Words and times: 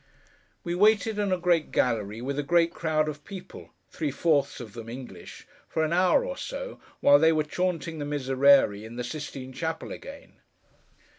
We 0.63 0.73
waited 0.73 1.19
in 1.19 1.31
a 1.31 1.37
great 1.37 1.71
gallery 1.71 2.23
with 2.23 2.39
a 2.39 2.41
great 2.41 2.73
crowd 2.73 3.07
of 3.07 3.23
people 3.23 3.69
(three 3.91 4.09
fourths 4.09 4.59
of 4.59 4.73
them 4.73 4.89
English) 4.89 5.45
for 5.69 5.83
an 5.83 5.93
hour 5.93 6.25
or 6.25 6.37
so, 6.37 6.79
while 7.01 7.19
they 7.19 7.31
were 7.31 7.43
chaunting 7.43 7.99
the 7.99 8.05
Miserere, 8.05 8.73
in 8.83 8.95
the 8.95 9.03
Sistine 9.03 9.53
chapel 9.53 9.91
again. 9.91 10.39